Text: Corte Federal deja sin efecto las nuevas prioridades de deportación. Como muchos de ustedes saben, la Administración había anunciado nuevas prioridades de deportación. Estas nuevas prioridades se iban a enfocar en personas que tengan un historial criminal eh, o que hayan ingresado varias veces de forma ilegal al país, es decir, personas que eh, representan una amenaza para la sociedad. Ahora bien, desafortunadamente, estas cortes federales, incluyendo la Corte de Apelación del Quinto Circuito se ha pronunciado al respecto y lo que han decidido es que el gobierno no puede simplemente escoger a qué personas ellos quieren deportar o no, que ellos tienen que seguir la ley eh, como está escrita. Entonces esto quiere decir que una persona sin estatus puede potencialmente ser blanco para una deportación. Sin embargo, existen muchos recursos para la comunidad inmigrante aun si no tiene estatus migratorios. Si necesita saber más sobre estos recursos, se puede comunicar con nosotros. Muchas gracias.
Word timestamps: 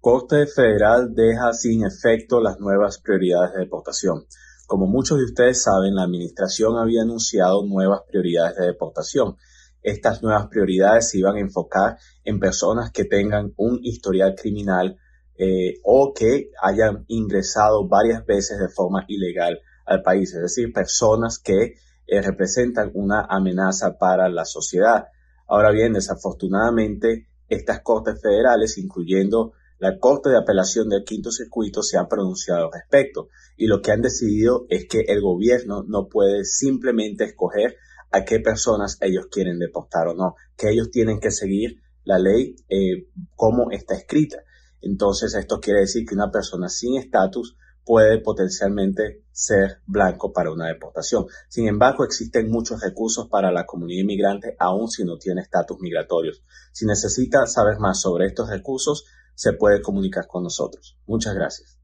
Corte 0.00 0.46
Federal 0.46 1.12
deja 1.12 1.52
sin 1.52 1.84
efecto 1.84 2.40
las 2.40 2.60
nuevas 2.60 3.00
prioridades 3.00 3.54
de 3.54 3.62
deportación. 3.62 4.26
Como 4.68 4.86
muchos 4.86 5.18
de 5.18 5.24
ustedes 5.24 5.60
saben, 5.64 5.96
la 5.96 6.04
Administración 6.04 6.78
había 6.78 7.02
anunciado 7.02 7.66
nuevas 7.66 8.02
prioridades 8.08 8.56
de 8.56 8.66
deportación. 8.66 9.36
Estas 9.82 10.22
nuevas 10.22 10.46
prioridades 10.46 11.10
se 11.10 11.18
iban 11.18 11.34
a 11.34 11.40
enfocar 11.40 11.98
en 12.22 12.38
personas 12.38 12.92
que 12.92 13.06
tengan 13.06 13.54
un 13.56 13.80
historial 13.82 14.36
criminal 14.36 14.98
eh, 15.36 15.80
o 15.82 16.14
que 16.14 16.52
hayan 16.62 17.06
ingresado 17.08 17.88
varias 17.88 18.24
veces 18.24 18.60
de 18.60 18.68
forma 18.68 19.04
ilegal 19.08 19.58
al 19.84 20.02
país, 20.02 20.32
es 20.32 20.42
decir, 20.42 20.72
personas 20.72 21.40
que 21.40 21.74
eh, 22.10 22.20
representan 22.20 22.90
una 22.94 23.24
amenaza 23.24 23.96
para 23.96 24.28
la 24.28 24.44
sociedad. 24.44 25.06
Ahora 25.46 25.70
bien, 25.70 25.92
desafortunadamente, 25.92 27.28
estas 27.48 27.82
cortes 27.82 28.20
federales, 28.20 28.78
incluyendo 28.78 29.52
la 29.78 29.96
Corte 29.98 30.28
de 30.28 30.36
Apelación 30.36 30.88
del 30.88 31.04
Quinto 31.04 31.30
Circuito 31.30 31.84
se 31.84 31.98
ha 31.98 32.08
pronunciado 32.08 32.64
al 32.64 32.72
respecto 32.72 33.28
y 33.56 33.66
lo 33.66 33.80
que 33.80 33.92
han 33.92 34.02
decidido 34.02 34.66
es 34.68 34.88
que 34.88 35.04
el 35.06 35.22
gobierno 35.22 35.84
no 35.86 36.08
puede 36.08 36.44
simplemente 36.44 37.24
escoger 37.24 37.76
a 38.10 38.24
qué 38.24 38.40
personas 38.40 38.98
ellos 39.00 39.28
quieren 39.30 39.60
deportar 39.60 40.08
o 40.08 40.14
no, 40.14 40.34
que 40.56 40.70
ellos 40.70 40.90
tienen 40.90 41.20
que 41.20 41.30
seguir 41.30 41.80
la 42.02 42.18
ley 42.18 42.56
eh, 42.68 43.06
como 43.36 43.70
está 43.70 43.94
escrita. 43.94 44.38
Entonces 44.82 45.34
esto 45.34 45.60
quiere 45.60 45.80
decir 45.80 46.04
que 46.06 46.16
una 46.16 46.32
persona 46.32 46.68
sin 46.68 46.98
estatus 46.98 47.56
puede 47.84 48.18
potencialmente 48.18 49.24
ser 49.32 49.80
blanco 49.86 50.32
para 50.32 50.52
una 50.52 50.68
deportación. 50.68 51.26
Sin 51.48 51.66
embargo, 51.66 52.04
existen 52.04 52.50
muchos 52.50 52.80
recursos 52.80 53.28
para 53.28 53.50
la 53.50 53.66
comunidad 53.66 54.02
inmigrante 54.02 54.56
aun 54.58 54.88
si 54.88 55.04
no 55.04 55.18
tiene 55.18 55.40
estatus 55.40 55.78
migratorios. 55.80 56.42
Si 56.72 56.86
necesita 56.86 57.46
saber 57.46 57.78
más 57.78 58.00
sobre 58.00 58.26
estos 58.26 58.50
recursos, 58.50 59.04
se 59.34 59.54
puede 59.54 59.80
comunicar 59.80 60.26
con 60.26 60.42
nosotros. 60.42 60.98
Muchas 61.06 61.34
gracias. 61.34 61.79